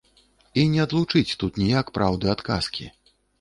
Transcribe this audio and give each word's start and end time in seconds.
І 0.61 0.61
не 0.75 0.79
адлучыць 0.85 1.35
тут 1.43 1.59
ніяк 1.65 1.93
праўды 1.99 2.33
ад 2.33 2.41
казкі. 2.49 2.89